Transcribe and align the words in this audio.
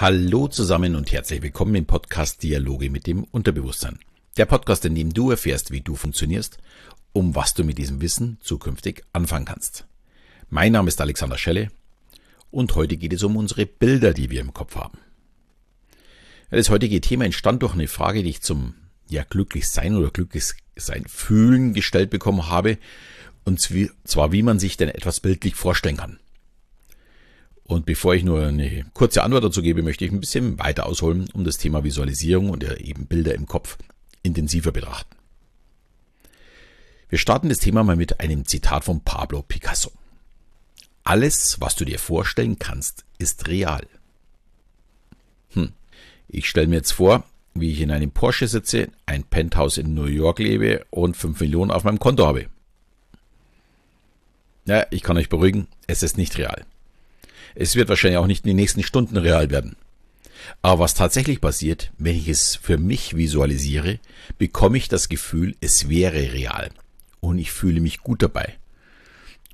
Hallo 0.00 0.46
zusammen 0.46 0.94
und 0.94 1.10
herzlich 1.10 1.42
willkommen 1.42 1.74
im 1.74 1.84
Podcast 1.84 2.44
Dialoge 2.44 2.88
mit 2.88 3.08
dem 3.08 3.24
Unterbewusstsein. 3.24 3.98
Der 4.36 4.46
Podcast, 4.46 4.84
in 4.84 4.94
dem 4.94 5.12
du 5.12 5.32
erfährst, 5.32 5.72
wie 5.72 5.80
du 5.80 5.96
funktionierst, 5.96 6.58
um 7.12 7.34
was 7.34 7.54
du 7.54 7.64
mit 7.64 7.78
diesem 7.78 8.00
Wissen 8.00 8.38
zukünftig 8.40 9.02
anfangen 9.12 9.46
kannst. 9.46 9.86
Mein 10.50 10.70
Name 10.70 10.86
ist 10.86 11.00
Alexander 11.00 11.36
Schelle 11.36 11.72
und 12.52 12.76
heute 12.76 12.96
geht 12.96 13.12
es 13.12 13.24
um 13.24 13.36
unsere 13.36 13.66
Bilder, 13.66 14.14
die 14.14 14.30
wir 14.30 14.40
im 14.40 14.54
Kopf 14.54 14.76
haben. 14.76 14.98
Das 16.52 16.70
heutige 16.70 17.00
Thema 17.00 17.24
entstand 17.24 17.64
durch 17.64 17.74
eine 17.74 17.88
Frage, 17.88 18.22
die 18.22 18.30
ich 18.30 18.40
zum 18.40 18.74
ja, 19.08 19.24
glücklich 19.24 19.68
sein 19.68 19.96
oder 19.96 20.12
glücklich 20.12 20.44
sein 20.76 21.06
fühlen 21.08 21.74
gestellt 21.74 22.10
bekommen 22.10 22.46
habe. 22.46 22.78
Und 23.44 23.58
zwar, 24.04 24.30
wie 24.30 24.44
man 24.44 24.60
sich 24.60 24.76
denn 24.76 24.90
etwas 24.90 25.18
bildlich 25.18 25.56
vorstellen 25.56 25.96
kann. 25.96 26.20
Und 27.68 27.84
bevor 27.84 28.14
ich 28.14 28.24
nur 28.24 28.46
eine 28.46 28.86
kurze 28.94 29.22
Antwort 29.22 29.44
dazu 29.44 29.60
gebe, 29.60 29.82
möchte 29.82 30.06
ich 30.06 30.10
ein 30.10 30.20
bisschen 30.20 30.58
weiter 30.58 30.86
ausholen, 30.86 31.28
um 31.34 31.44
das 31.44 31.58
Thema 31.58 31.84
Visualisierung 31.84 32.48
und 32.48 32.64
eben 32.64 33.06
Bilder 33.06 33.34
im 33.34 33.46
Kopf 33.46 33.76
intensiver 34.22 34.72
betrachten. 34.72 35.14
Wir 37.10 37.18
starten 37.18 37.50
das 37.50 37.58
Thema 37.58 37.84
mal 37.84 37.96
mit 37.96 38.20
einem 38.20 38.46
Zitat 38.46 38.84
von 38.84 39.02
Pablo 39.02 39.42
Picasso. 39.42 39.92
Alles, 41.04 41.60
was 41.60 41.76
du 41.76 41.84
dir 41.84 41.98
vorstellen 41.98 42.58
kannst, 42.58 43.04
ist 43.18 43.48
real. 43.48 43.86
Hm. 45.50 45.74
Ich 46.26 46.48
stelle 46.48 46.68
mir 46.68 46.76
jetzt 46.76 46.92
vor, 46.92 47.24
wie 47.52 47.70
ich 47.70 47.82
in 47.82 47.90
einem 47.90 48.12
Porsche 48.12 48.48
sitze, 48.48 48.88
ein 49.04 49.24
Penthouse 49.24 49.76
in 49.76 49.92
New 49.92 50.06
York 50.06 50.38
lebe 50.38 50.86
und 50.88 51.18
5 51.18 51.38
Millionen 51.40 51.70
auf 51.70 51.84
meinem 51.84 51.98
Konto 51.98 52.26
habe. 52.26 52.46
Ja, 54.64 54.86
ich 54.90 55.02
kann 55.02 55.18
euch 55.18 55.28
beruhigen, 55.28 55.68
es 55.86 56.02
ist 56.02 56.16
nicht 56.16 56.38
real. 56.38 56.64
Es 57.54 57.74
wird 57.74 57.88
wahrscheinlich 57.88 58.18
auch 58.18 58.26
nicht 58.26 58.44
in 58.44 58.50
den 58.50 58.56
nächsten 58.56 58.82
Stunden 58.82 59.16
real 59.16 59.50
werden. 59.50 59.76
Aber 60.62 60.84
was 60.84 60.94
tatsächlich 60.94 61.40
passiert, 61.40 61.90
wenn 61.98 62.16
ich 62.16 62.28
es 62.28 62.56
für 62.56 62.78
mich 62.78 63.16
visualisiere, 63.16 63.98
bekomme 64.38 64.78
ich 64.78 64.88
das 64.88 65.08
Gefühl, 65.08 65.54
es 65.60 65.88
wäre 65.88 66.32
real. 66.32 66.70
Und 67.20 67.38
ich 67.38 67.50
fühle 67.50 67.80
mich 67.80 67.98
gut 68.00 68.22
dabei. 68.22 68.54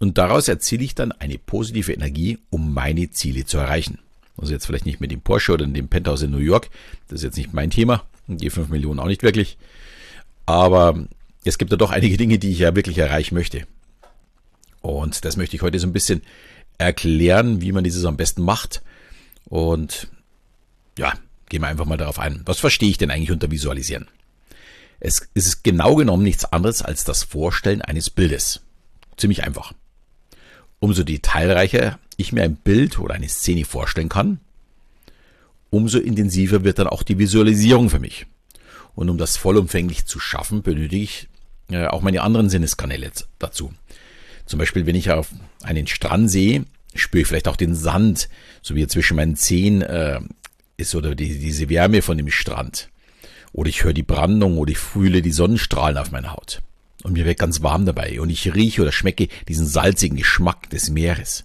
Und 0.01 0.19
daraus 0.19 0.49
erziele 0.49 0.85
ich 0.85 0.95
dann 0.95 1.13
eine 1.13 1.39
positive 1.39 1.93
Energie, 1.93 2.39
um 2.51 2.75
meine 2.75 3.11
Ziele 3.11 3.45
zu 3.45 3.59
erreichen. 3.59 3.99
Also 4.37 4.53
jetzt 4.53 4.67
vielleicht 4.67 4.87
nicht 4.87 5.01
mit 5.01 5.11
dem 5.11 5.21
Porsche 5.21 5.53
oder 5.53 5.67
dem 5.67 5.89
Penthouse 5.89 6.23
in 6.23 6.31
New 6.31 6.39
York. 6.39 6.69
Das 7.09 7.21
ist 7.21 7.25
jetzt 7.25 7.37
nicht 7.37 7.55
mein 7.55 7.71
Thema. 7.71 8.05
Und 8.27 8.41
die 8.41 8.51
5 8.51 8.69
Millionen 8.69 9.01
auch 9.01 9.07
nicht 9.07 9.23
wirklich. 9.23 9.57
Aber 10.47 11.07
es 11.45 11.59
gibt 11.59 11.71
ja 11.71 11.77
doch 11.77 11.91
einige 11.91 12.17
Dinge, 12.17 12.39
die 12.39 12.51
ich 12.51 12.59
ja 12.59 12.75
wirklich 12.75 12.99
erreichen 12.99 13.35
möchte. 13.35 13.67
Und 14.81 15.25
das 15.25 15.37
möchte 15.37 15.57
ich 15.57 15.63
heute 15.63 15.79
so 15.79 15.87
ein 15.87 15.93
bisschen 15.93 16.23
erklären, 16.79 17.61
wie 17.61 17.73
man 17.73 17.85
dieses 17.85 18.05
am 18.05 18.17
besten 18.17 18.43
macht. 18.43 18.83
Und 19.47 20.09
ja, 20.99 21.13
gehen 21.49 21.63
wir 21.63 21.69
einfach 21.69 21.87
mal 21.87 21.97
darauf 21.97 22.19
ein. 22.19 22.43
Was 22.45 22.61
verstehe 22.61 22.91
ich 22.91 22.99
denn 22.99 23.11
eigentlich 23.11 23.31
unter 23.31 23.51
Visualisieren? 23.51 24.09
Es 25.01 25.29
ist 25.35 25.65
genau 25.65 25.97
genommen 25.97 26.23
nichts 26.23 26.45
anderes 26.45 26.83
als 26.83 27.05
das 27.05 27.25
Vorstellen 27.25 27.83
eines 27.83 28.11
Bildes. 28.11 28.61
Ziemlich 29.17 29.43
einfach. 29.43 29.73
Umso 30.81 31.03
detailreicher 31.03 31.99
ich 32.17 32.33
mir 32.33 32.43
ein 32.43 32.57
Bild 32.57 32.99
oder 32.99 33.15
eine 33.15 33.29
Szene 33.29 33.65
vorstellen 33.65 34.09
kann, 34.09 34.41
umso 35.71 35.99
intensiver 35.99 36.65
wird 36.65 36.79
dann 36.79 36.87
auch 36.87 37.03
die 37.03 37.19
Visualisierung 37.19 37.91
für 37.91 37.99
mich. 37.99 38.27
Und 38.95 39.11
um 39.11 39.19
das 39.19 39.37
vollumfänglich 39.37 40.07
zu 40.07 40.21
schaffen, 40.21 40.63
benötige 40.63 41.03
ich 41.03 41.29
äh, 41.71 41.87
auch 41.87 42.03
meine 42.03 42.23
anderen 42.23 42.49
Sinneskanäle 42.49 43.11
dazu. 43.39 43.73
Zum 44.47 44.59
Beispiel, 44.59 44.87
wenn 44.87 44.95
ich 44.95 45.11
auf 45.11 45.31
einen 45.63 45.87
Strand 45.87 46.31
sehe, 46.31 46.65
spüre 46.95 47.23
ich 47.23 47.29
vielleicht 47.29 47.49
auch 47.49 47.57
den 47.57 47.75
Sand, 47.75 48.29
so 48.63 48.75
wie 48.75 48.83
er 48.83 48.89
zwischen 48.89 49.17
meinen 49.17 49.37
Zehen 49.37 49.83
äh, 49.83 50.21
ist 50.77 50.95
oder 50.95 51.15
die, 51.15 51.39
diese 51.39 51.69
Wärme 51.69 52.03
von 52.03 52.19
dem 52.19 52.31
Strand. 52.31 52.89
Oder 53.53 53.69
ich 53.69 53.85
höre 53.85 53.93
die 53.93 54.03
Brandung 54.03 54.59
oder 54.59 54.73
ich 54.73 54.79
fühle 54.79 55.23
die 55.23 55.33
Sonnenstrahlen 55.33 55.97
auf 55.97 56.11
meiner 56.11 56.33
Haut. 56.33 56.61
Und 57.03 57.13
mir 57.13 57.25
wird 57.25 57.39
ganz 57.39 57.63
warm 57.63 57.87
dabei 57.87 58.21
und 58.21 58.31
ich 58.31 58.55
rieche 58.55 58.83
oder 58.83 58.93
schmecke 58.93 59.29
diesen 59.49 59.67
salzigen 59.67 60.17
Geschmack 60.17 60.71
des 60.71 60.91
Meeres. 60.91 61.45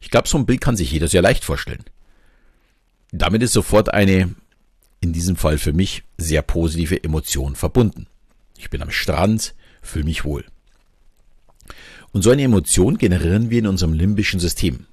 Ich 0.00 0.10
glaube, 0.10 0.28
so 0.28 0.38
ein 0.38 0.46
Bild 0.46 0.60
kann 0.60 0.76
sich 0.76 0.90
jeder 0.90 1.08
sehr 1.08 1.22
leicht 1.22 1.44
vorstellen. 1.44 1.84
Damit 3.12 3.42
ist 3.42 3.52
sofort 3.52 3.92
eine, 3.92 4.34
in 5.00 5.12
diesem 5.12 5.36
Fall 5.36 5.58
für 5.58 5.72
mich, 5.72 6.04
sehr 6.16 6.42
positive 6.42 7.02
Emotion 7.02 7.54
verbunden. 7.54 8.06
Ich 8.56 8.70
bin 8.70 8.82
am 8.82 8.90
Strand, 8.90 9.54
fühle 9.82 10.04
mich 10.04 10.24
wohl. 10.24 10.44
Und 12.12 12.22
so 12.22 12.30
eine 12.30 12.42
Emotion 12.42 12.98
generieren 12.98 13.50
wir 13.50 13.58
in 13.58 13.66
unserem 13.66 13.92
limbischen 13.92 14.40
System. 14.40 14.86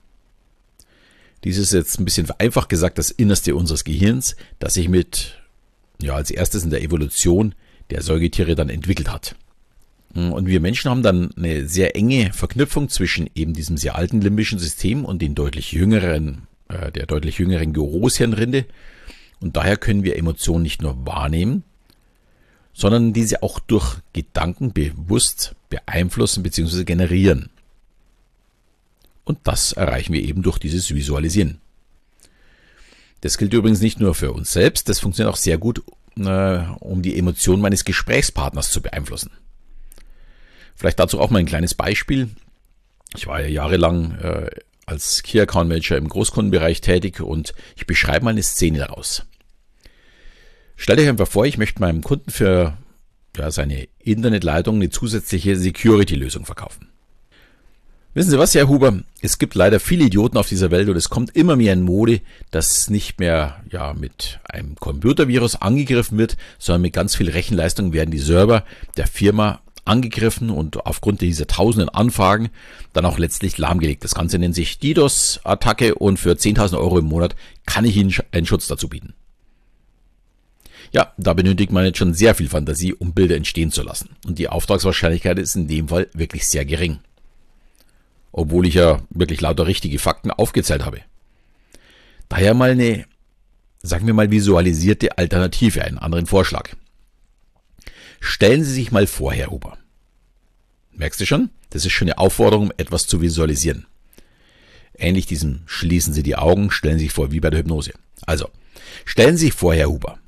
Dies 1.43 1.57
ist 1.57 1.73
jetzt 1.73 1.99
ein 1.99 2.05
bisschen 2.05 2.25
vereinfacht 2.25 2.69
gesagt 2.69 2.97
das 2.97 3.11
Innerste 3.11 3.55
unseres 3.55 3.83
Gehirns, 3.83 4.35
das 4.59 4.73
sich 4.73 4.89
mit, 4.89 5.39
ja, 6.01 6.15
als 6.15 6.31
erstes 6.31 6.63
in 6.63 6.71
der 6.71 6.81
Evolution 6.81 7.53
der 7.91 8.01
Säugetiere 8.01 8.55
dann 8.55 8.69
entwickelt 8.69 9.11
hat. 9.11 9.35
Und 10.15 10.47
wir 10.47 10.61
Menschen 10.61 10.89
haben 10.89 11.03
dann 11.03 11.31
eine 11.35 11.67
sehr 11.67 11.95
enge 11.95 12.31
Verknüpfung 12.31 12.87
zwischen 12.87 13.29
eben 13.35 13.53
diesem 13.53 13.75
sehr 13.75 13.95
alten 13.95 14.21
limbischen 14.21 14.59
System 14.59 15.03
und 15.03 15.21
den 15.21 15.35
deutlich 15.35 15.73
jüngeren, 15.73 16.47
äh, 16.69 16.91
der 16.91 17.05
deutlich 17.05 17.37
jüngeren 17.37 17.73
Großhirnrinde. 17.73 18.65
Und 19.41 19.57
daher 19.57 19.75
können 19.75 20.03
wir 20.03 20.17
Emotionen 20.17 20.63
nicht 20.63 20.81
nur 20.81 21.05
wahrnehmen, 21.05 21.63
sondern 22.75 23.13
diese 23.13 23.41
auch 23.41 23.59
durch 23.59 23.97
Gedanken 24.13 24.73
bewusst 24.73 25.55
beeinflussen 25.69 26.43
bzw. 26.43 26.83
generieren. 26.83 27.49
Und 29.23 29.39
das 29.45 29.71
erreichen 29.71 30.13
wir 30.13 30.21
eben 30.21 30.43
durch 30.43 30.59
dieses 30.59 30.93
Visualisieren. 30.93 31.59
Das 33.21 33.37
gilt 33.37 33.53
übrigens 33.53 33.81
nicht 33.81 33.99
nur 33.99 34.13
für 34.13 34.33
uns 34.33 34.51
selbst, 34.51 34.89
das 34.89 34.99
funktioniert 34.99 35.33
auch 35.33 35.37
sehr 35.37 35.57
gut, 35.57 35.81
äh, 36.19 36.57
um 36.79 37.01
die 37.01 37.17
Emotionen 37.17 37.61
meines 37.61 37.85
Gesprächspartners 37.85 38.69
zu 38.69 38.81
beeinflussen. 38.81 39.31
Vielleicht 40.75 40.99
dazu 40.99 41.19
auch 41.19 41.29
mal 41.29 41.39
ein 41.39 41.45
kleines 41.45 41.73
Beispiel. 41.73 42.29
Ich 43.15 43.25
war 43.25 43.39
ja 43.39 43.47
jahrelang 43.47 44.11
äh, 44.19 44.49
als 44.85 45.23
Key 45.23 45.39
Account 45.39 45.69
Manager 45.69 45.97
im 45.97 46.09
Großkundenbereich 46.09 46.81
tätig 46.81 47.21
und 47.21 47.55
ich 47.77 47.87
beschreibe 47.87 48.25
mal 48.25 48.31
eine 48.31 48.43
Szene 48.43 48.79
daraus. 48.79 49.25
Stell 50.75 50.97
dir 50.97 51.09
einfach 51.09 51.27
vor, 51.27 51.45
ich 51.45 51.57
möchte 51.57 51.79
meinem 51.81 52.01
Kunden 52.01 52.29
für 52.29 52.77
ja, 53.37 53.51
seine 53.51 53.87
Internetleitung 53.99 54.75
eine 54.75 54.89
zusätzliche 54.89 55.55
Security-Lösung 55.55 56.45
verkaufen. 56.45 56.89
Wissen 58.13 58.31
Sie 58.31 58.39
was, 58.39 58.55
Herr 58.55 58.69
Huber? 58.69 59.01
Es 59.19 59.39
gibt 59.39 59.55
leider 59.55 59.81
viele 59.81 60.05
Idioten 60.05 60.37
auf 60.37 60.47
dieser 60.47 60.71
Welt 60.71 60.87
und 60.87 60.95
es 60.95 61.09
kommt 61.09 61.35
immer 61.35 61.57
mehr 61.57 61.73
in 61.73 61.81
Mode, 61.81 62.21
dass 62.49 62.89
nicht 62.89 63.19
mehr 63.19 63.61
ja, 63.69 63.93
mit 63.93 64.39
einem 64.45 64.75
Computervirus 64.75 65.61
angegriffen 65.61 66.17
wird, 66.17 66.37
sondern 66.57 66.83
mit 66.83 66.93
ganz 66.93 67.15
viel 67.15 67.29
Rechenleistung 67.29 67.91
werden 67.91 68.11
die 68.11 68.19
Server 68.19 68.63
der 68.95 69.07
Firma 69.07 69.59
angegriffen 69.83 70.49
und 70.49 70.85
aufgrund 70.85 71.19
dieser 71.19 71.47
tausenden 71.47 71.89
Anfragen 71.89 72.51
dann 72.93 73.05
auch 73.05 73.17
letztlich 73.17 73.57
lahmgelegt. 73.57 74.05
Das 74.05 74.15
Ganze 74.15 74.39
nennt 74.39 74.55
sich 74.55 74.79
DDoS-Attacke 74.79 75.95
und 75.95 76.17
für 76.17 76.31
10.000 76.31 76.77
Euro 76.77 76.99
im 76.99 77.05
Monat 77.05 77.35
kann 77.65 77.83
ich 77.83 77.97
Ihnen 77.97 78.13
einen 78.31 78.45
Schutz 78.45 78.67
dazu 78.67 78.87
bieten. 78.87 79.13
Ja, 80.95 81.11
da 81.17 81.33
benötigt 81.33 81.73
man 81.73 81.83
jetzt 81.83 81.97
schon 81.97 82.13
sehr 82.13 82.35
viel 82.35 82.47
Fantasie, 82.47 82.94
um 82.94 83.11
Bilder 83.11 83.35
entstehen 83.35 83.69
zu 83.69 83.83
lassen. 83.83 84.11
Und 84.25 84.39
die 84.39 84.47
Auftragswahrscheinlichkeit 84.47 85.38
ist 85.39 85.57
in 85.57 85.67
dem 85.67 85.89
Fall 85.89 86.07
wirklich 86.13 86.47
sehr 86.47 86.63
gering. 86.63 87.00
Obwohl 88.31 88.66
ich 88.66 88.75
ja 88.75 89.01
wirklich 89.09 89.41
lauter 89.41 89.67
richtige 89.67 90.00
Fakten 90.00 90.31
aufgezählt 90.31 90.85
habe. 90.85 91.01
Daher 92.29 92.53
mal 92.53 92.69
eine, 92.69 93.03
sagen 93.84 94.07
wir 94.07 94.13
mal, 94.13 94.31
visualisierte 94.31 95.17
Alternative, 95.17 95.84
einen 95.84 95.97
anderen 95.97 96.28
Vorschlag. 96.28 96.69
Stellen 98.22 98.64
Sie 98.64 98.72
sich 98.72 98.93
mal 98.93 99.05
vor, 99.05 99.34
Herr 99.34 99.52
Huber. 99.52 99.78
Merkst 100.93 101.19
du 101.19 101.25
schon? 101.25 101.49
Das 101.72 101.85
ist 101.85 101.91
schon 101.91 102.08
eine 102.08 102.19
Aufforderung, 102.19 102.72
etwas 102.78 103.05
zu 103.05 103.19
visualisieren. 103.19 103.85
Ähnlich 104.97 105.25
diesem 105.25 105.64
schließen 105.66 106.14
Sie 106.14 106.23
die 106.23 106.37
Augen, 106.37 106.72
stellen 106.72 106.99
Sie 106.99 107.03
sich 107.03 107.14
vor, 107.14 107.34
wie 107.34 107.41
bei 107.41 107.49
der 107.49 107.59
Hypnose. 107.59 107.91
Also, 108.25 108.49
stellen 109.03 109.35
Sie 109.35 109.47
sich 109.47 109.53
vor, 109.53 109.75
Herr 109.75 109.90
Huber. 109.90 110.19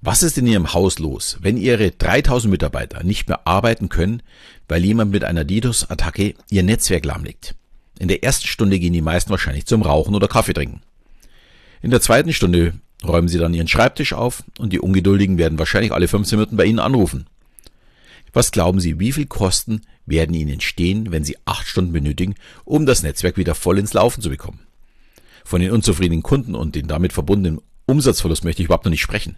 Was 0.00 0.22
ist 0.22 0.38
in 0.38 0.46
Ihrem 0.46 0.72
Haus 0.74 1.00
los, 1.00 1.38
wenn 1.40 1.56
Ihre 1.56 1.90
3000 1.90 2.50
Mitarbeiter 2.50 3.02
nicht 3.02 3.28
mehr 3.28 3.48
arbeiten 3.48 3.88
können, 3.88 4.22
weil 4.68 4.84
jemand 4.84 5.10
mit 5.10 5.24
einer 5.24 5.44
DDoS-Attacke 5.44 6.34
Ihr 6.50 6.62
Netzwerk 6.62 7.04
lahmlegt? 7.04 7.56
In 7.98 8.06
der 8.06 8.22
ersten 8.22 8.46
Stunde 8.46 8.78
gehen 8.78 8.92
die 8.92 9.02
meisten 9.02 9.30
wahrscheinlich 9.30 9.66
zum 9.66 9.82
Rauchen 9.82 10.14
oder 10.14 10.28
Kaffee 10.28 10.52
trinken. 10.52 10.82
In 11.82 11.90
der 11.90 12.00
zweiten 12.00 12.32
Stunde 12.32 12.74
räumen 13.04 13.26
Sie 13.26 13.38
dann 13.38 13.54
Ihren 13.54 13.66
Schreibtisch 13.66 14.12
auf 14.12 14.44
und 14.58 14.72
die 14.72 14.78
Ungeduldigen 14.78 15.36
werden 15.36 15.58
wahrscheinlich 15.58 15.92
alle 15.92 16.06
15 16.06 16.38
Minuten 16.38 16.56
bei 16.56 16.64
Ihnen 16.64 16.78
anrufen. 16.78 17.26
Was 18.32 18.52
glauben 18.52 18.78
Sie, 18.78 19.00
wie 19.00 19.10
viel 19.10 19.26
Kosten 19.26 19.80
werden 20.06 20.34
Ihnen 20.34 20.52
entstehen, 20.52 21.10
wenn 21.10 21.24
Sie 21.24 21.38
acht 21.44 21.66
Stunden 21.66 21.92
benötigen, 21.92 22.36
um 22.64 22.86
das 22.86 23.02
Netzwerk 23.02 23.36
wieder 23.36 23.56
voll 23.56 23.80
ins 23.80 23.94
Laufen 23.94 24.22
zu 24.22 24.28
bekommen? 24.28 24.60
Von 25.44 25.60
den 25.60 25.72
unzufriedenen 25.72 26.22
Kunden 26.22 26.54
und 26.54 26.76
den 26.76 26.86
damit 26.86 27.12
verbundenen 27.12 27.60
Umsatzverlust 27.86 28.44
möchte 28.44 28.62
ich 28.62 28.66
überhaupt 28.66 28.84
noch 28.84 28.90
nicht 28.90 29.00
sprechen. 29.00 29.36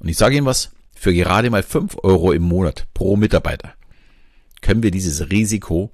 Und 0.00 0.08
ich 0.08 0.16
sage 0.16 0.36
Ihnen 0.36 0.46
was, 0.46 0.70
für 0.94 1.12
gerade 1.12 1.50
mal 1.50 1.62
5 1.62 1.96
Euro 2.02 2.32
im 2.32 2.42
Monat 2.42 2.86
pro 2.94 3.16
Mitarbeiter 3.16 3.74
können 4.60 4.82
wir 4.82 4.90
dieses 4.90 5.30
Risiko 5.30 5.92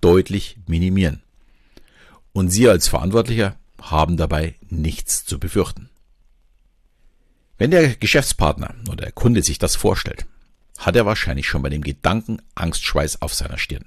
deutlich 0.00 0.58
minimieren. 0.66 1.22
Und 2.32 2.50
Sie 2.50 2.68
als 2.68 2.88
Verantwortlicher 2.88 3.56
haben 3.80 4.16
dabei 4.16 4.56
nichts 4.68 5.24
zu 5.24 5.38
befürchten. 5.38 5.88
Wenn 7.58 7.70
der 7.70 7.94
Geschäftspartner 7.94 8.74
oder 8.88 9.04
der 9.04 9.12
Kunde 9.12 9.42
sich 9.42 9.58
das 9.58 9.76
vorstellt, 9.76 10.26
hat 10.78 10.96
er 10.96 11.06
wahrscheinlich 11.06 11.46
schon 11.46 11.62
bei 11.62 11.68
dem 11.68 11.82
Gedanken 11.82 12.40
Angstschweiß 12.54 13.20
auf 13.22 13.34
seiner 13.34 13.58
Stirn. 13.58 13.84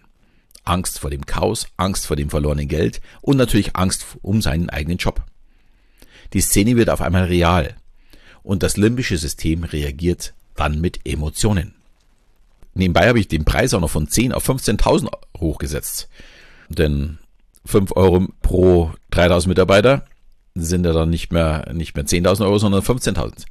Angst 0.63 0.99
vor 0.99 1.09
dem 1.09 1.25
Chaos, 1.25 1.67
Angst 1.75 2.05
vor 2.05 2.15
dem 2.15 2.29
verlorenen 2.29 2.67
Geld 2.67 3.01
und 3.21 3.37
natürlich 3.37 3.75
Angst 3.75 4.05
um 4.21 4.41
seinen 4.41 4.69
eigenen 4.69 4.97
Job. 4.97 5.23
Die 6.33 6.41
Szene 6.41 6.75
wird 6.75 6.89
auf 6.89 7.01
einmal 7.01 7.25
real 7.25 7.75
und 8.43 8.63
das 8.63 8.77
limbische 8.77 9.17
System 9.17 9.63
reagiert 9.63 10.33
dann 10.55 10.79
mit 10.79 10.99
Emotionen. 11.05 11.73
Nebenbei 12.75 13.07
habe 13.07 13.19
ich 13.19 13.27
den 13.27 13.45
Preis 13.45 13.73
auch 13.73 13.79
noch 13.79 13.89
von 13.89 14.07
10 14.07 14.33
auf 14.33 14.47
15.000 14.47 15.09
hochgesetzt. 15.39 16.09
Denn 16.69 17.19
5 17.65 17.95
Euro 17.95 18.27
pro 18.41 18.91
3000 19.11 19.49
Mitarbeiter 19.49 20.05
sind 20.55 20.85
ja 20.85 20.91
dann 20.91 21.09
nicht 21.09 21.31
mehr, 21.31 21.71
nicht 21.73 21.95
mehr 21.95 22.05
10.000 22.05 22.45
Euro, 22.45 22.57
sondern 22.57 22.81
15.000. 22.81 23.45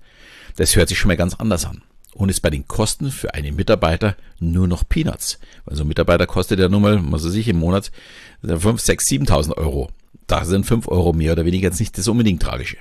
Das 0.57 0.77
hört 0.77 0.89
sich 0.89 0.99
schon 0.99 1.09
mal 1.09 1.17
ganz 1.17 1.35
anders 1.35 1.65
an. 1.65 1.83
Und 2.15 2.29
ist 2.29 2.41
bei 2.41 2.51
den 2.51 2.69
Kosten 2.69 3.11
für 3.11 3.33
einen 3.33 3.57
Mitarbeiter 3.57 4.17
nur 4.39 4.69
noch 4.69 4.87
Peanuts. 4.87 5.39
Weil 5.65 5.77
so 5.77 5.85
ein 5.85 5.89
Mitarbeiter 5.89 6.27
kostet 6.27 6.59
ja 6.59 6.69
nun 6.69 6.83
mal, 6.83 7.01
was 7.11 7.25
weiß 7.25 7.35
ich, 7.35 7.49
im 7.49 7.59
Monat 7.59 7.91
5, 8.47 8.81
6, 8.81 9.07
7.000 9.07 9.57
Euro. 9.57 9.89
Da 10.27 10.45
sind 10.45 10.67
5 10.67 10.89
Euro 10.89 11.13
mehr 11.13 11.33
oder 11.33 11.47
weniger 11.47 11.69
jetzt 11.69 11.81
nicht 11.81 11.97
das 11.97 12.09
unbedingt 12.09 12.43
Tragische. 12.43 12.77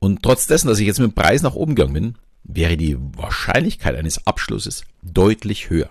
Und 0.00 0.22
trotz 0.22 0.46
dessen, 0.46 0.68
dass 0.68 0.78
ich 0.78 0.86
jetzt 0.86 1.00
mit 1.00 1.10
dem 1.10 1.14
Preis 1.14 1.42
nach 1.42 1.54
oben 1.54 1.74
gegangen 1.74 1.94
bin, 1.94 2.14
wäre 2.44 2.76
die 2.76 2.96
Wahrscheinlichkeit 3.16 3.96
eines 3.96 4.26
Abschlusses 4.26 4.84
deutlich 5.02 5.70
höher. 5.70 5.90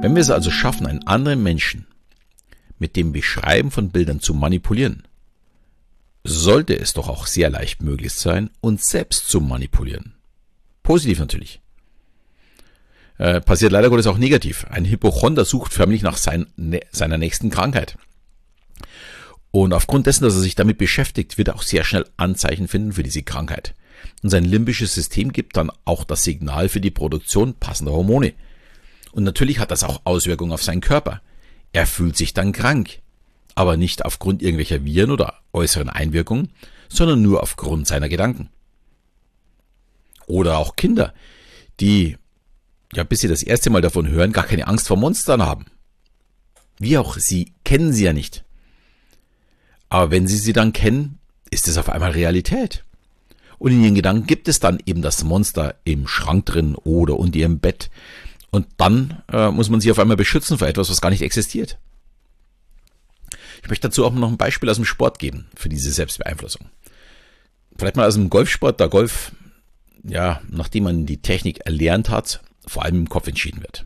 Wenn 0.00 0.14
wir 0.16 0.20
es 0.22 0.30
also 0.30 0.50
schaffen, 0.50 0.86
einen 0.86 1.06
anderen 1.06 1.42
Menschen 1.42 1.86
mit 2.78 2.96
dem 2.96 3.12
Beschreiben 3.12 3.70
von 3.70 3.90
Bildern 3.90 4.20
zu 4.20 4.34
manipulieren, 4.34 5.06
sollte 6.24 6.78
es 6.78 6.92
doch 6.92 7.08
auch 7.08 7.26
sehr 7.26 7.50
leicht 7.50 7.82
möglich 7.82 8.12
sein, 8.12 8.50
uns 8.60 8.88
selbst 8.88 9.28
zu 9.28 9.40
manipulieren. 9.40 10.14
Positiv 10.82 11.20
natürlich. 11.20 11.60
Äh, 13.22 13.40
passiert 13.40 13.70
leider 13.70 13.88
Gottes 13.88 14.08
auch 14.08 14.18
negativ. 14.18 14.66
Ein 14.68 14.84
Hypochonder 14.84 15.44
sucht 15.44 15.72
förmlich 15.72 16.02
nach 16.02 16.16
sein, 16.16 16.48
ne, 16.56 16.80
seiner 16.90 17.18
nächsten 17.18 17.50
Krankheit. 17.50 17.96
Und 19.52 19.72
aufgrund 19.72 20.08
dessen, 20.08 20.24
dass 20.24 20.34
er 20.34 20.40
sich 20.40 20.56
damit 20.56 20.76
beschäftigt, 20.76 21.38
wird 21.38 21.46
er 21.46 21.54
auch 21.54 21.62
sehr 21.62 21.84
schnell 21.84 22.04
Anzeichen 22.16 22.66
finden 22.66 22.94
für 22.94 23.04
diese 23.04 23.22
Krankheit. 23.22 23.76
Und 24.24 24.30
sein 24.30 24.42
limbisches 24.42 24.92
System 24.92 25.32
gibt 25.32 25.56
dann 25.56 25.70
auch 25.84 26.02
das 26.02 26.24
Signal 26.24 26.68
für 26.68 26.80
die 26.80 26.90
Produktion 26.90 27.54
passender 27.54 27.92
Hormone. 27.92 28.32
Und 29.12 29.22
natürlich 29.22 29.60
hat 29.60 29.70
das 29.70 29.84
auch 29.84 30.00
Auswirkungen 30.02 30.50
auf 30.50 30.64
seinen 30.64 30.80
Körper. 30.80 31.22
Er 31.72 31.86
fühlt 31.86 32.16
sich 32.16 32.34
dann 32.34 32.50
krank. 32.50 33.02
Aber 33.54 33.76
nicht 33.76 34.04
aufgrund 34.04 34.42
irgendwelcher 34.42 34.84
Viren 34.84 35.12
oder 35.12 35.34
äußeren 35.52 35.90
Einwirkungen, 35.90 36.50
sondern 36.88 37.22
nur 37.22 37.40
aufgrund 37.40 37.86
seiner 37.86 38.08
Gedanken. 38.08 38.48
Oder 40.26 40.58
auch 40.58 40.74
Kinder, 40.74 41.14
die, 41.78 42.16
ja, 42.94 43.04
bis 43.04 43.20
sie 43.20 43.28
das 43.28 43.42
erste 43.42 43.70
Mal 43.70 43.80
davon 43.80 44.08
hören, 44.08 44.32
gar 44.32 44.44
keine 44.44 44.66
Angst 44.68 44.88
vor 44.88 44.96
Monstern 44.96 45.42
haben. 45.42 45.66
Wie 46.78 46.98
auch, 46.98 47.16
sie 47.16 47.52
kennen 47.64 47.92
sie 47.92 48.04
ja 48.04 48.12
nicht. 48.12 48.44
Aber 49.88 50.10
wenn 50.10 50.26
sie 50.26 50.36
sie 50.36 50.52
dann 50.52 50.72
kennen, 50.72 51.18
ist 51.50 51.68
es 51.68 51.78
auf 51.78 51.88
einmal 51.88 52.12
Realität. 52.12 52.84
Und 53.58 53.72
in 53.72 53.84
ihren 53.84 53.94
Gedanken 53.94 54.26
gibt 54.26 54.48
es 54.48 54.58
dann 54.58 54.78
eben 54.86 55.02
das 55.02 55.22
Monster 55.22 55.76
im 55.84 56.08
Schrank 56.08 56.46
drin 56.46 56.74
oder 56.74 57.16
unter 57.18 57.38
ihrem 57.38 57.60
Bett. 57.60 57.90
Und 58.50 58.66
dann 58.76 59.22
äh, 59.32 59.50
muss 59.50 59.70
man 59.70 59.80
sich 59.80 59.90
auf 59.90 59.98
einmal 59.98 60.16
beschützen 60.16 60.58
vor 60.58 60.66
etwas, 60.68 60.90
was 60.90 61.00
gar 61.00 61.10
nicht 61.10 61.22
existiert. 61.22 61.78
Ich 63.62 63.68
möchte 63.68 63.88
dazu 63.88 64.04
auch 64.04 64.12
noch 64.12 64.28
ein 64.28 64.36
Beispiel 64.36 64.68
aus 64.68 64.76
dem 64.76 64.84
Sport 64.84 65.18
geben 65.18 65.46
für 65.54 65.68
diese 65.68 65.92
Selbstbeeinflussung. 65.92 66.66
Vielleicht 67.76 67.96
mal 67.96 68.08
aus 68.08 68.14
dem 68.14 68.28
Golfsport, 68.28 68.80
da 68.80 68.88
Golf, 68.88 69.32
ja, 70.02 70.40
nachdem 70.50 70.84
man 70.84 71.06
die 71.06 71.22
Technik 71.22 71.60
erlernt 71.64 72.10
hat, 72.10 72.42
vor 72.66 72.84
allem 72.84 72.96
im 72.96 73.08
Kopf 73.08 73.28
entschieden 73.28 73.60
wird. 73.60 73.84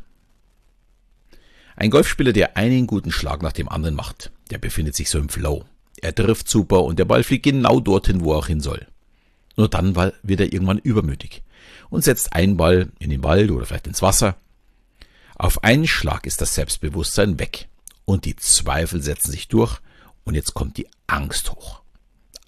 Ein 1.77 1.91
Golfspieler, 1.91 2.33
der 2.33 2.57
einen 2.57 2.87
guten 2.87 3.13
Schlag 3.13 3.43
nach 3.43 3.53
dem 3.53 3.69
anderen 3.69 3.95
macht, 3.95 4.33
der 4.51 4.59
befindet 4.59 4.95
sich 4.95 5.11
so 5.11 5.19
im 5.19 5.29
Flow. 5.29 5.65
Er 6.01 6.15
trifft 6.15 6.49
super 6.49 6.85
und 6.85 6.99
der 6.99 7.05
Ball 7.05 7.23
fliegt 7.23 7.45
genau 7.45 7.81
dorthin, 7.81 8.23
wo 8.23 8.33
er 8.33 8.39
auch 8.39 8.47
hin 8.47 8.61
soll. 8.61 8.87
Nur 9.57 9.69
dann 9.69 9.95
wird 9.95 10.41
er 10.41 10.53
irgendwann 10.53 10.79
übermütig 10.79 11.43
und 11.91 12.05
setzt 12.05 12.33
einen 12.33 12.57
Ball 12.57 12.91
in 12.99 13.11
den 13.11 13.23
Wald 13.23 13.51
oder 13.51 13.67
vielleicht 13.67 13.87
ins 13.87 14.03
Wasser. 14.03 14.37
Auf 15.35 15.65
einen 15.65 15.87
Schlag 15.87 16.27
ist 16.27 16.41
das 16.41 16.55
Selbstbewusstsein 16.55 17.39
weg 17.39 17.69
und 18.05 18.25
die 18.25 18.37
Zweifel 18.37 19.03
setzen 19.03 19.33
sich 19.33 19.49
durch 19.49 19.81
und 20.25 20.35
jetzt 20.35 20.55
kommt 20.55 20.77
die 20.77 20.89
Angst 21.07 21.51
hoch. 21.51 21.83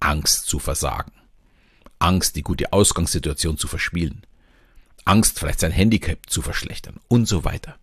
Angst 0.00 0.46
zu 0.46 0.58
versagen. 0.58 1.12
Angst, 1.98 2.36
die 2.36 2.42
gute 2.42 2.72
Ausgangssituation 2.72 3.58
zu 3.58 3.68
verspielen. 3.68 4.22
Angst, 5.04 5.38
vielleicht 5.38 5.60
sein 5.60 5.72
Handicap 5.72 6.28
zu 6.28 6.42
verschlechtern 6.42 6.96
und 7.08 7.26
so 7.26 7.44
weiter. 7.44 7.76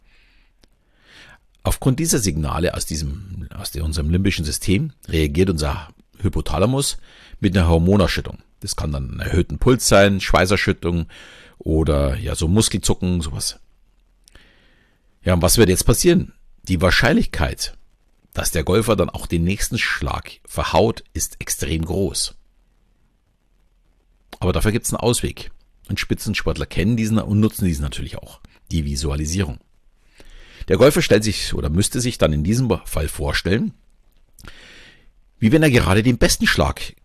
Aufgrund 1.64 2.00
dieser 2.00 2.20
Signale 2.20 2.76
aus 2.76 2.86
diesem, 2.86 3.48
aus 3.56 3.76
unserem 3.76 4.10
limbischen 4.10 4.46
System 4.46 4.94
reagiert 5.08 5.50
unser 5.50 5.90
Hypothalamus 6.20 6.98
mit 7.40 7.58
einer 7.58 7.68
Hormonerschüttung. 7.68 8.38
Das 8.60 8.76
kann 8.76 8.92
dann 8.92 9.12
einen 9.12 9.20
erhöhten 9.20 9.58
Puls 9.58 9.88
sein, 9.88 10.22
Schweißerschüttung 10.22 11.08
oder 11.58 12.18
ja, 12.18 12.36
so 12.36 12.48
Muskelzucken, 12.48 13.22
sowas. 13.22 13.60
Ja, 15.24 15.34
und 15.34 15.42
was 15.42 15.58
wird 15.58 15.70
jetzt 15.70 15.86
passieren? 15.86 16.34
Die 16.64 16.82
Wahrscheinlichkeit, 16.82 17.76
dass 18.34 18.52
der 18.52 18.64
Golfer 18.64 18.96
dann 18.96 19.10
auch 19.10 19.26
den 19.26 19.44
nächsten 19.44 19.80
Schlag 19.80 20.40
verhaut, 20.46 21.04
ist 21.14 21.42
extrem 21.42 21.84
groß. 21.84 22.36
Aber 24.40 24.54
dafür 24.54 24.72
gibt 24.72 24.86
es 24.86 24.94
einen 24.94 25.00
Ausweg. 25.00 25.52
Und 25.88 26.00
Spitzensportler 26.00 26.66
kennen 26.66 26.98
diesen 26.98 27.20
und 27.20 27.40
nutzen 27.40 27.66
diesen 27.66 27.84
natürlich 27.84 28.18
auch. 28.18 28.40
Die 28.72 28.86
Visualisierung. 28.86 29.60
Der 30.68 30.78
Golfer 30.78 31.02
stellt 31.02 31.24
sich 31.24 31.54
oder 31.54 31.70
müsste 31.70 32.02
sich 32.02 32.18
dann 32.18 32.34
in 32.34 32.44
diesem 32.44 32.72
Fall 32.86 33.08
vorstellen, 33.08 33.74
wie 35.40 35.52
wenn 35.52 35.62
er 35.62 35.70
gerade 35.70 36.02
den 36.02 36.18
besten 36.18 36.48
Schlag 36.48 36.96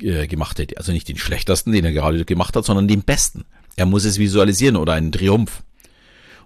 äh, 0.00 0.26
gemacht 0.28 0.58
hätte. 0.58 0.76
Also 0.76 0.92
nicht 0.92 1.08
den 1.08 1.18
schlechtesten, 1.18 1.72
den 1.72 1.84
er 1.84 1.92
gerade 1.92 2.24
gemacht 2.24 2.54
hat, 2.54 2.64
sondern 2.64 2.86
den 2.86 3.02
besten. 3.02 3.44
Er 3.76 3.86
muss 3.86 4.04
es 4.04 4.18
visualisieren 4.18 4.76
oder 4.76 4.92
einen 4.92 5.10
Triumph. 5.10 5.62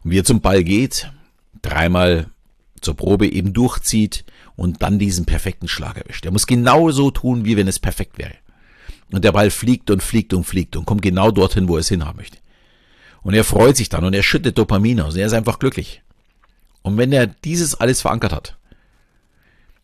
Und 0.02 0.12
wie 0.12 0.18
er 0.18 0.24
zum 0.24 0.40
Ball 0.40 0.64
geht, 0.64 1.10
dreimal 1.62 2.30
zur 2.80 2.96
Probe 2.96 3.30
eben 3.30 3.52
durchzieht 3.52 4.24
und 4.54 4.82
dann 4.82 4.98
diesen 4.98 5.26
perfekten 5.26 5.68
Schlag 5.68 5.96
erwischt. 5.96 6.24
Er 6.24 6.32
muss 6.32 6.46
genau 6.46 6.90
so 6.90 7.10
tun, 7.10 7.44
wie 7.44 7.56
wenn 7.56 7.68
es 7.68 7.78
perfekt 7.78 8.18
wäre. 8.18 8.34
Und 9.12 9.24
der 9.24 9.32
Ball 9.32 9.50
fliegt 9.50 9.90
und 9.90 10.02
fliegt 10.02 10.32
und 10.34 10.44
fliegt 10.44 10.76
und 10.76 10.84
kommt 10.84 11.02
genau 11.02 11.30
dorthin, 11.30 11.68
wo 11.68 11.76
er 11.76 11.80
es 11.80 11.88
hinhaben 11.88 12.18
möchte. 12.18 12.38
Und 13.22 13.34
er 13.34 13.44
freut 13.44 13.76
sich 13.76 13.88
dann 13.88 14.04
und 14.04 14.14
er 14.14 14.22
schüttet 14.22 14.58
Dopamin 14.58 15.00
aus 15.00 15.14
und 15.14 15.20
er 15.20 15.26
ist 15.26 15.32
einfach 15.32 15.58
glücklich. 15.58 16.02
Und 16.82 16.96
wenn 16.96 17.12
er 17.12 17.26
dieses 17.26 17.74
alles 17.74 18.00
verankert 18.00 18.32
hat, 18.32 18.56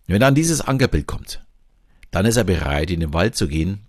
wenn 0.06 0.20
dann 0.20 0.34
dieses 0.34 0.60
Ankerbild 0.60 1.06
kommt, 1.06 1.42
dann 2.10 2.26
ist 2.26 2.36
er 2.36 2.44
bereit, 2.44 2.90
in 2.90 3.00
den 3.00 3.12
Wald 3.12 3.34
zu 3.34 3.48
gehen 3.48 3.80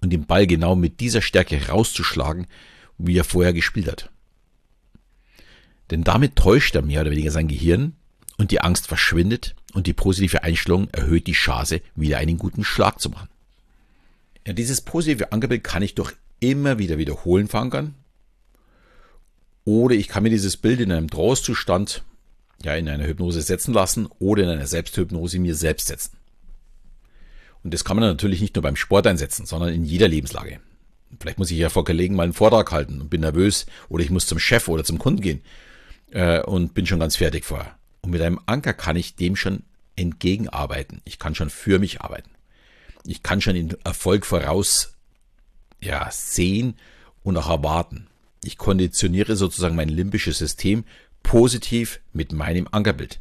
und 0.00 0.10
den 0.10 0.26
Ball 0.26 0.46
genau 0.46 0.76
mit 0.76 1.00
dieser 1.00 1.22
Stärke 1.22 1.68
rauszuschlagen, 1.68 2.46
wie 2.98 3.18
er 3.18 3.24
vorher 3.24 3.52
gespielt 3.52 3.90
hat. 3.90 4.10
Denn 5.90 6.04
damit 6.04 6.36
täuscht 6.36 6.74
er 6.74 6.82
mehr 6.82 7.00
oder 7.00 7.10
weniger 7.10 7.30
sein 7.30 7.48
Gehirn 7.48 7.96
und 8.36 8.50
die 8.50 8.60
Angst 8.60 8.86
verschwindet 8.86 9.54
und 9.72 9.86
die 9.86 9.92
positive 9.92 10.42
Einstellung 10.42 10.88
erhöht 10.90 11.26
die 11.26 11.32
Chance, 11.32 11.80
wieder 11.94 12.18
einen 12.18 12.38
guten 12.38 12.64
Schlag 12.64 13.00
zu 13.00 13.10
machen. 13.10 13.28
Ja, 14.46 14.52
dieses 14.52 14.80
positive 14.80 15.32
Ankerbild 15.32 15.64
kann 15.64 15.82
ich 15.82 15.94
durch 15.94 16.12
immer 16.40 16.78
wieder 16.78 16.98
wiederholen 16.98 17.48
verankern 17.48 17.94
oder 19.64 19.94
ich 19.94 20.08
kann 20.08 20.22
mir 20.22 20.30
dieses 20.30 20.56
Bild 20.56 20.80
in 20.80 20.92
einem 20.92 21.08
Trance-Zustand, 21.08 22.02
ja, 22.62 22.74
in 22.74 22.88
einer 22.88 23.06
Hypnose 23.06 23.40
setzen 23.40 23.72
lassen 23.72 24.06
oder 24.18 24.44
in 24.44 24.50
einer 24.50 24.66
Selbsthypnose 24.66 25.38
mir 25.38 25.54
selbst 25.54 25.86
setzen. 25.88 26.18
Und 27.62 27.72
das 27.72 27.84
kann 27.84 27.96
man 27.96 28.08
natürlich 28.08 28.42
nicht 28.42 28.54
nur 28.54 28.62
beim 28.62 28.76
Sport 28.76 29.06
einsetzen, 29.06 29.46
sondern 29.46 29.72
in 29.72 29.84
jeder 29.84 30.06
Lebenslage. 30.06 30.60
Vielleicht 31.18 31.38
muss 31.38 31.50
ich 31.50 31.58
ja 31.58 31.70
vor 31.70 31.84
Kollegen 31.84 32.14
mal 32.14 32.24
einen 32.24 32.34
Vortrag 32.34 32.70
halten 32.72 33.00
und 33.00 33.08
bin 33.08 33.22
nervös 33.22 33.64
oder 33.88 34.04
ich 34.04 34.10
muss 34.10 34.26
zum 34.26 34.38
Chef 34.38 34.68
oder 34.68 34.84
zum 34.84 34.98
Kunden 34.98 35.22
gehen 35.22 35.40
äh, 36.10 36.42
und 36.42 36.74
bin 36.74 36.86
schon 36.86 37.00
ganz 37.00 37.16
fertig 37.16 37.44
vorher. 37.44 37.74
Und 38.02 38.10
mit 38.10 38.20
einem 38.20 38.40
Anker 38.44 38.74
kann 38.74 38.96
ich 38.96 39.16
dem 39.16 39.34
schon 39.34 39.62
entgegenarbeiten. 39.96 41.00
Ich 41.04 41.18
kann 41.18 41.34
schon 41.34 41.48
für 41.48 41.78
mich 41.78 42.02
arbeiten. 42.02 42.30
Ich 43.06 43.22
kann 43.22 43.40
schon 43.40 43.54
den 43.54 43.76
Erfolg 43.84 44.24
voraus 44.26 44.94
ja, 45.80 46.08
sehen 46.10 46.76
und 47.22 47.36
auch 47.36 47.50
erwarten. 47.50 48.06
Ich 48.42 48.58
konditioniere 48.58 49.36
sozusagen 49.36 49.76
mein 49.76 49.88
limbisches 49.88 50.38
System 50.38 50.84
positiv 51.22 52.00
mit 52.12 52.32
meinem 52.32 52.68
Ankerbild. 52.70 53.20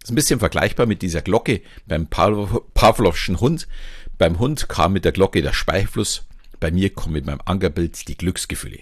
Das 0.00 0.08
ist 0.08 0.12
ein 0.12 0.16
bisschen 0.16 0.40
vergleichbar 0.40 0.86
mit 0.86 1.02
dieser 1.02 1.22
Glocke 1.22 1.62
beim 1.86 2.08
Pavlovschen 2.08 3.40
Hund. 3.40 3.68
Beim 4.18 4.38
Hund 4.38 4.68
kam 4.68 4.92
mit 4.92 5.04
der 5.04 5.12
Glocke 5.12 5.42
der 5.42 5.52
Speichelfluss, 5.52 6.24
bei 6.60 6.70
mir 6.70 6.90
kommen 6.90 7.14
mit 7.14 7.26
meinem 7.26 7.40
Ankerbild 7.44 8.06
die 8.08 8.16
Glücksgefühle. 8.16 8.80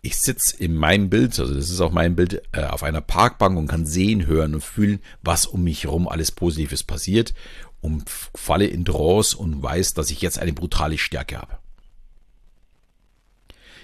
ich 0.00 0.16
sitze 0.16 0.56
in 0.56 0.74
meinem 0.74 1.10
Bild, 1.10 1.38
also 1.38 1.54
das 1.54 1.70
ist 1.70 1.80
auch 1.80 1.90
mein 1.90 2.14
Bild, 2.14 2.42
äh, 2.52 2.62
auf 2.64 2.82
einer 2.82 3.00
Parkbank 3.00 3.58
und 3.58 3.66
kann 3.66 3.84
sehen, 3.84 4.26
hören 4.26 4.54
und 4.54 4.62
fühlen, 4.62 5.00
was 5.22 5.46
um 5.46 5.64
mich 5.64 5.84
herum 5.84 6.06
alles 6.08 6.30
Positives 6.30 6.84
passiert 6.84 7.34
und 7.80 8.08
falle 8.48 8.66
in 8.66 8.86
Trance 8.86 9.36
und 9.36 9.62
weiß, 9.62 9.92
dass 9.92 10.10
ich 10.10 10.22
jetzt 10.22 10.38
eine 10.38 10.54
brutale 10.54 10.96
Stärke 10.96 11.36
habe. 11.36 11.58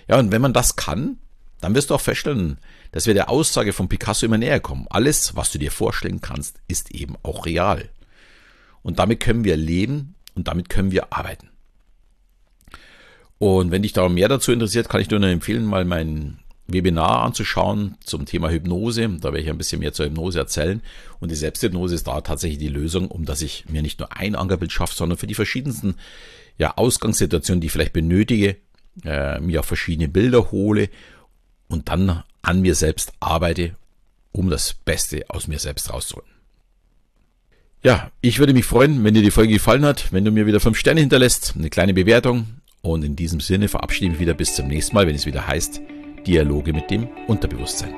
Ja, 0.09 0.18
und 0.18 0.33
wenn 0.33 0.40
man 0.40 0.54
das 0.54 0.76
kann, 0.76 1.18
dann 1.61 1.75
wirst 1.75 1.90
du 1.90 1.94
auch 1.94 2.00
feststellen, 2.00 2.56
dass 2.90 3.06
wir 3.06 3.12
der 3.12 3.28
Aussage 3.28 3.75
von 3.75 3.90
Picasso 3.90 4.25
immer 4.25 4.38
näher 4.38 4.61
kommen. 4.61 4.87
Alles, 4.88 5.37
was 5.37 5.52
du 5.52 5.59
dir 5.59 5.71
vorstellen 5.71 6.23
kannst, 6.23 6.61
ist 6.66 6.92
eben 6.92 7.14
auch 7.23 7.44
real. 7.44 7.90
Und 8.83 8.99
damit 8.99 9.21
können 9.21 9.44
wir 9.44 9.59
leben 9.59 10.14
und 10.35 10.49
damit 10.49 10.71
können 10.71 10.92
wir 10.92 11.12
arbeiten. 11.12 11.50
Und 13.37 13.71
wenn 13.71 13.83
dich 13.83 13.92
da 13.92 14.09
mehr 14.09 14.28
dazu 14.28 14.50
interessiert, 14.50 14.88
kann 14.88 15.02
ich 15.02 15.09
dir 15.09 15.18
nur 15.18 15.28
empfehlen, 15.28 15.66
mal 15.66 15.85
mein 15.85 16.38
Webinar 16.66 17.23
anzuschauen 17.23 17.97
zum 18.04 18.25
Thema 18.25 18.50
Hypnose. 18.50 19.09
Da 19.21 19.25
werde 19.25 19.40
ich 19.40 19.50
ein 19.50 19.59
bisschen 19.59 19.80
mehr 19.80 19.92
zur 19.92 20.06
Hypnose 20.06 20.38
erzählen. 20.38 20.80
Und 21.21 21.30
die 21.30 21.37
Selbsthypnose 21.37 21.94
ist 21.94 22.06
da 22.06 22.21
tatsächlich 22.21 22.59
die 22.59 22.68
Lösung, 22.68 23.09
um 23.09 23.25
dass 23.25 23.42
ich 23.42 23.66
mir 23.68 23.83
nicht 23.83 24.00
nur 24.00 24.16
ein 24.16 24.35
Ankerbild 24.35 24.73
schaffe, 24.73 24.94
sondern 24.94 25.18
für 25.18 25.26
die 25.26 25.35
verschiedensten 25.35 25.97
ja, 26.56 26.76
Ausgangssituationen, 26.76 27.61
die 27.61 27.66
ich 27.66 27.73
vielleicht 27.73 27.92
benötige, 27.92 28.56
äh, 29.04 29.40
mir 29.40 29.61
auch 29.61 29.64
verschiedene 29.64 30.09
Bilder 30.09 30.50
hole 30.52 30.88
und 31.68 31.88
dann 31.88 32.23
an 32.42 32.61
mir 32.61 32.75
selbst 32.75 33.12
arbeite, 33.21 33.76
um 34.33 34.49
das 34.49 34.75
Beste 34.75 35.25
aus 35.28 35.49
mir 35.49 35.59
selbst 35.59 35.92
rauszuholen. 35.92 36.28
Ja, 37.83 38.11
ich 38.23 38.38
würde 38.38 38.54
mich 38.54 38.64
freuen, 38.64 39.04
wenn 39.04 39.12
dir 39.12 39.23
die 39.23 39.30
Folge 39.30 39.52
gefallen 39.52 39.85
hat, 39.85 40.12
wenn 40.12 40.25
du 40.25 40.30
mir 40.30 40.47
wieder 40.47 40.61
fünf 40.61 40.78
Sterne 40.78 41.00
hinterlässt, 41.00 41.54
eine 41.56 41.68
kleine 41.68 41.92
Bewertung. 41.92 42.47
Und 42.80 43.04
in 43.04 43.16
diesem 43.16 43.40
Sinne 43.40 43.68
verabschiede 43.68 44.06
ich 44.06 44.12
mich 44.12 44.21
wieder 44.21 44.35
bis 44.35 44.54
zum 44.54 44.68
nächsten 44.68 44.94
Mal, 44.94 45.06
wenn 45.06 45.14
es 45.14 45.26
wieder 45.26 45.47
heißt 45.47 45.80
Dialoge 46.26 46.73
mit 46.73 46.90
dem 46.90 47.09
Unterbewusstsein. 47.26 47.95